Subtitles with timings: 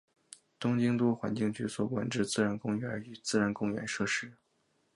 [0.59, 4.33] 东京都环境局所管之自然公园与自然公园设施。